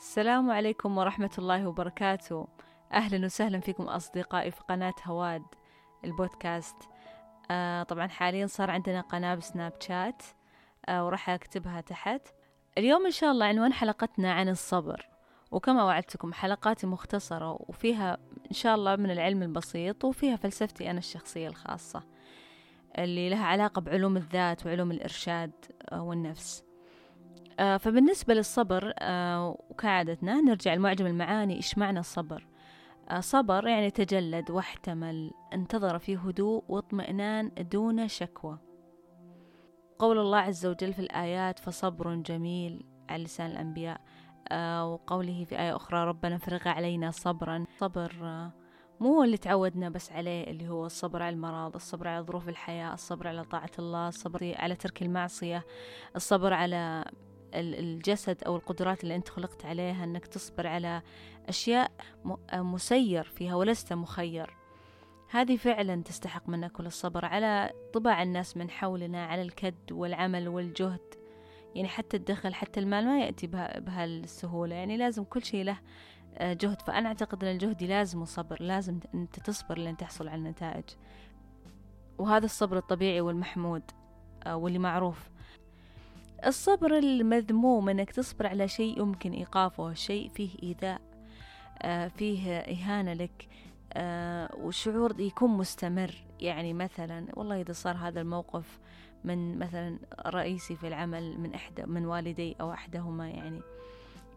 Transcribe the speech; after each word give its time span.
السلام 0.00 0.50
عليكم 0.50 0.98
ورحمة 0.98 1.30
الله 1.38 1.68
وبركاته. 1.68 2.48
أهلا 2.92 3.26
وسهلا 3.26 3.60
فيكم 3.60 3.82
أصدقائي 3.84 4.50
في 4.50 4.60
قناة 4.68 4.94
هواد 5.04 5.42
البودكاست. 6.04 6.76
آه 7.50 7.82
طبعا 7.82 8.06
حاليا 8.08 8.46
صار 8.46 8.70
عندنا 8.70 9.00
قناة 9.00 9.34
بسناب 9.34 9.72
شات 9.80 10.22
آه 10.88 11.06
وراح 11.06 11.30
أكتبها 11.30 11.80
تحت. 11.80 12.20
اليوم 12.78 13.04
إن 13.06 13.10
شاء 13.10 13.30
الله 13.30 13.46
عنوان 13.46 13.72
حلقتنا 13.72 14.32
عن 14.32 14.48
الصبر. 14.48 15.08
وكما 15.50 15.84
وعدتكم 15.84 16.32
حلقاتي 16.32 16.86
مختصرة 16.86 17.56
وفيها 17.68 18.18
إن 18.50 18.54
شاء 18.54 18.74
الله 18.74 18.96
من 18.96 19.10
العلم 19.10 19.42
البسيط 19.42 20.04
وفيها 20.04 20.36
فلسفتي 20.36 20.90
أنا 20.90 20.98
الشخصية 20.98 21.48
الخاصة 21.48 22.02
اللي 22.98 23.30
لها 23.30 23.44
علاقة 23.44 23.80
بعلوم 23.80 24.16
الذات 24.16 24.66
وعلوم 24.66 24.90
الإرشاد 24.90 25.52
آه، 25.92 26.02
والنفس. 26.02 26.69
فبالنسبة 27.60 28.34
للصبر 28.34 28.92
آه، 28.98 29.56
وكعادتنا 29.70 30.40
نرجع 30.40 30.74
لمعجم 30.74 31.06
المعاني 31.06 31.56
إيش 31.56 31.78
معنى 31.78 32.00
الصبر؟ 32.00 32.46
صبر 33.20 33.66
يعني 33.66 33.90
تجلد 33.90 34.50
واحتمل 34.50 35.30
انتظر 35.54 35.98
في 35.98 36.16
هدوء 36.16 36.64
واطمئنان 36.68 37.52
دون 37.70 38.08
شكوى. 38.08 38.58
قول 39.98 40.18
الله 40.18 40.38
عز 40.38 40.66
وجل 40.66 40.92
في 40.92 40.98
الآيات 40.98 41.58
فصبر 41.58 42.14
جميل 42.14 42.86
على 43.08 43.24
لسان 43.24 43.50
الأنبياء. 43.50 44.00
وقوله 44.84 45.44
في 45.44 45.58
آية 45.58 45.76
أخرى 45.76 46.04
ربنا 46.04 46.38
فرغ 46.38 46.68
علينا 46.68 47.10
صبرا 47.10 47.64
صبر 47.78 48.12
مو 49.00 49.22
اللي 49.24 49.36
تعودنا 49.36 49.88
بس 49.88 50.12
عليه 50.12 50.44
اللي 50.44 50.68
هو 50.68 50.86
الصبر 50.86 51.22
على 51.22 51.34
المرض 51.34 51.74
الصبر 51.74 52.08
على 52.08 52.24
ظروف 52.24 52.48
الحياة 52.48 52.94
الصبر 52.94 53.28
على 53.28 53.44
طاعة 53.44 53.70
الله 53.78 54.08
الصبر 54.08 54.54
على 54.56 54.74
ترك 54.74 55.02
المعصية 55.02 55.64
الصبر 56.16 56.52
على 56.52 57.04
الجسد 57.54 58.44
أو 58.44 58.56
القدرات 58.56 59.02
اللي 59.02 59.16
أنت 59.16 59.28
خلقت 59.28 59.64
عليها 59.64 60.04
أنك 60.04 60.26
تصبر 60.26 60.66
على 60.66 61.02
أشياء 61.48 61.90
مسير 62.54 63.24
فيها 63.24 63.54
ولست 63.54 63.92
مخير. 63.92 64.56
هذه 65.30 65.56
فعلا 65.56 66.02
تستحق 66.02 66.48
منا 66.48 66.68
كل 66.68 66.86
الصبر 66.86 67.24
على 67.24 67.72
طباع 67.92 68.22
الناس 68.22 68.56
من 68.56 68.70
حولنا 68.70 69.26
على 69.26 69.42
الكد 69.42 69.92
والعمل 69.92 70.48
والجهد. 70.48 71.14
يعني 71.74 71.88
حتى 71.88 72.16
الدخل 72.16 72.54
حتى 72.54 72.80
المال 72.80 73.06
ما 73.06 73.20
يأتي 73.20 73.46
بهالسهولة. 73.80 74.74
يعني 74.74 74.96
لازم 74.96 75.24
كل 75.24 75.44
شيء 75.44 75.64
له 75.64 75.78
آه، 76.34 76.52
جهد. 76.52 76.82
فأنا 76.82 77.08
أعتقد 77.08 77.44
أن 77.44 77.50
الجهد 77.50 77.82
لازم 77.82 78.24
صبر 78.24 78.62
لازم 78.62 79.00
أنت 79.14 79.40
تصبر 79.40 79.78
لين 79.78 79.96
تحصل 79.96 80.28
على 80.28 80.38
النتائج. 80.38 80.84
وهذا 82.18 82.44
الصبر 82.44 82.76
الطبيعي 82.76 83.20
والمحمود 83.20 83.82
آه، 84.46 84.56
واللي 84.56 84.78
معروف. 84.78 85.29
الصبر 86.46 86.98
المذموم 86.98 87.88
أنك 87.88 88.10
تصبر 88.10 88.46
على 88.46 88.68
شيء 88.68 89.00
يمكن 89.00 89.32
إيقافه 89.32 89.94
شيء 89.94 90.28
فيه 90.28 90.50
إيذاء 90.62 91.00
آه، 91.82 92.08
فيه 92.08 92.58
إهانة 92.58 93.12
لك 93.12 93.48
وشعور 94.56 95.20
يكون 95.20 95.50
مستمر. 95.50 96.14
يعني 96.40 96.72
مثلا 96.72 97.26
والله 97.36 97.60
إذا 97.60 97.72
صار 97.72 97.96
هذا 97.96 98.20
الموقف 98.20 98.78
من 99.24 99.58
مثلا 99.58 99.98
رئيسي 100.26 100.76
في 100.76 100.88
العمل 100.88 101.40
من 101.40 101.54
إحدى 101.54 101.82
من 101.86 102.06
والدي 102.06 102.56
أو 102.60 102.72
أحدهما 102.72 103.28
يعني 103.28 103.60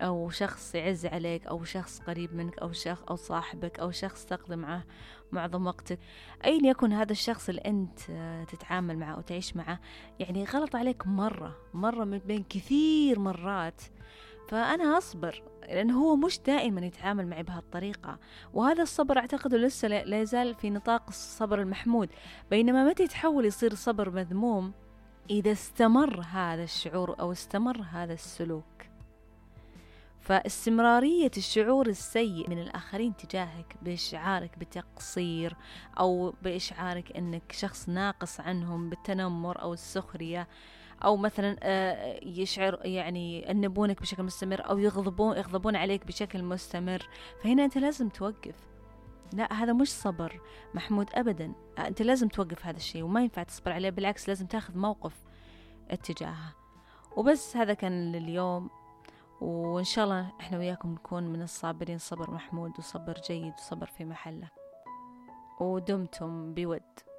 أو 0.00 0.30
شخص 0.30 0.74
يعز 0.74 1.06
عليك 1.06 1.46
أو 1.46 1.64
شخص 1.64 2.00
قريب 2.00 2.34
منك 2.34 2.58
أو 2.58 2.72
شخص 2.72 3.02
أو 3.02 3.16
صاحبك 3.16 3.80
أو 3.80 3.90
شخص 3.90 4.24
تقضي 4.24 4.56
معه 4.56 4.84
معظم 5.32 5.66
وقتك. 5.66 5.98
أين 6.44 6.64
يكن 6.64 6.92
هذا 6.92 7.12
الشخص 7.12 7.48
اللي 7.48 7.60
أنت 7.60 8.00
تتعامل 8.48 8.98
معه 8.98 9.14
أو 9.14 9.20
تعيش 9.20 9.56
معه؟ 9.56 9.80
يعني 10.18 10.44
غلط 10.44 10.76
عليك 10.76 11.06
مرة 11.06 11.56
مرة 11.74 12.04
من 12.04 12.18
بين 12.18 12.44
كثير 12.48 13.18
مرات. 13.18 13.82
فأنا 14.48 14.98
أصبر 14.98 15.42
لأنه 15.62 16.02
هو 16.02 16.16
مش 16.16 16.40
دائما 16.40 16.86
يتعامل 16.86 17.26
معي 17.26 17.42
بهالطريقة. 17.42 18.18
وهذا 18.54 18.82
الصبر 18.82 19.18
أعتقد 19.18 19.54
لسه 19.54 19.88
لا 19.88 20.20
يزال 20.20 20.54
في 20.54 20.70
نطاق 20.70 21.02
الصبر 21.08 21.60
المحمود. 21.60 22.08
بينما 22.50 22.84
متى 22.84 23.02
يتحول 23.02 23.44
يصير 23.44 23.74
صبر 23.74 24.10
مذموم؟ 24.10 24.72
إذا 25.30 25.52
استمر 25.52 26.20
هذا 26.20 26.62
الشعور 26.62 27.20
أو 27.20 27.32
استمر 27.32 27.82
هذا 27.90 28.12
السلوك. 28.12 28.89
فاستمرارية 30.30 31.30
الشعور 31.36 31.86
السيء 31.86 32.50
من 32.50 32.58
الآخرين 32.58 33.16
تجاهك 33.16 33.76
بإشعارك 33.82 34.58
بتقصير 34.58 35.56
أو 36.00 36.34
بإشعارك 36.42 37.16
أنك 37.16 37.52
شخص 37.52 37.88
ناقص 37.88 38.40
عنهم 38.40 38.90
بالتنمر 38.90 39.62
أو 39.62 39.72
السخرية 39.72 40.48
أو 41.04 41.16
مثلا 41.16 41.56
آه، 41.62 42.20
يشعر 42.22 42.80
يعني 42.84 43.50
ينبونك 43.50 44.00
بشكل 44.00 44.22
مستمر 44.22 44.70
أو 44.70 44.78
يغضبون 44.78 45.36
يغضبون 45.36 45.76
عليك 45.76 46.06
بشكل 46.06 46.42
مستمر. 46.42 47.08
فهنا 47.42 47.64
أنت 47.64 47.78
لازم 47.78 48.08
توقف. 48.08 48.56
لا 49.32 49.52
هذا 49.52 49.72
مش 49.72 49.92
صبر 49.92 50.40
محمود 50.74 51.06
أبدا. 51.14 51.52
آه، 51.78 51.88
أنت 51.88 52.02
لازم 52.02 52.28
توقف 52.28 52.66
هذا 52.66 52.76
الشيء 52.76 53.02
وما 53.02 53.22
ينفع 53.22 53.42
تصبر 53.42 53.72
عليه 53.72 53.90
بالعكس 53.90 54.28
لازم 54.28 54.46
تاخذ 54.46 54.78
موقف 54.78 55.14
اتجاهه. 55.90 56.54
وبس 57.16 57.56
هذا 57.56 57.74
كان 57.74 58.12
لليوم. 58.12 58.70
وإن 59.40 59.84
شاء 59.84 60.04
الله 60.04 60.32
إحنا 60.40 60.58
وياكم 60.58 60.92
نكون 60.92 61.22
من 61.22 61.42
الصابرين 61.42 61.98
صبر 61.98 62.30
محمود 62.30 62.78
وصبر 62.78 63.14
جيد 63.28 63.52
وصبر 63.58 63.86
في 63.86 64.04
محله. 64.04 64.48
ودمتم 65.60 66.54
بود. 66.54 67.09